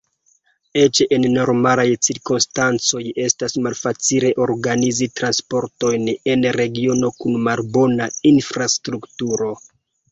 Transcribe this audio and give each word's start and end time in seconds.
Eĉ 0.83 1.01
en 1.17 1.27
normalaj 1.33 1.85
cirkonstancoj 2.07 3.03
estas 3.25 3.57
malfacile 3.67 4.33
organizi 4.47 5.11
transportojn 5.21 6.11
en 6.35 6.51
regiono 6.63 7.15
kun 7.23 7.41
malbona 7.51 8.11
infrastrukturo. 8.35 9.55